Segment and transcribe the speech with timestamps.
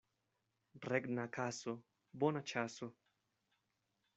[0.89, 1.75] Regna kaso—
[2.25, 2.91] bona ĉaso.